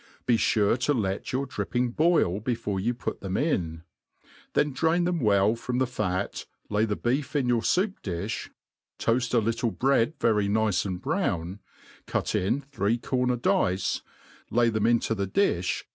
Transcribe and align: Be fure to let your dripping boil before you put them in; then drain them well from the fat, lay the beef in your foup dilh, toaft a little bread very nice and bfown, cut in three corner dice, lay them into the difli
Be 0.25 0.35
fure 0.35 0.77
to 0.79 0.95
let 0.95 1.31
your 1.31 1.45
dripping 1.45 1.89
boil 1.91 2.39
before 2.39 2.79
you 2.79 2.95
put 2.95 3.21
them 3.21 3.37
in; 3.37 3.83
then 4.53 4.73
drain 4.73 5.03
them 5.03 5.19
well 5.19 5.55
from 5.55 5.77
the 5.77 5.85
fat, 5.85 6.47
lay 6.71 6.85
the 6.85 6.95
beef 6.95 7.35
in 7.35 7.47
your 7.47 7.61
foup 7.61 7.99
dilh, 8.01 8.49
toaft 8.97 9.35
a 9.35 9.37
little 9.39 9.69
bread 9.69 10.15
very 10.19 10.47
nice 10.47 10.85
and 10.85 11.03
bfown, 11.03 11.59
cut 12.07 12.33
in 12.33 12.61
three 12.71 12.97
corner 12.97 13.35
dice, 13.35 14.01
lay 14.49 14.69
them 14.71 14.87
into 14.87 15.13
the 15.13 15.27
difli 15.27 15.83